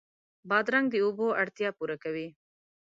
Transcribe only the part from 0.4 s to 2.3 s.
بادرنګ د اوبو اړتیا پوره کوي.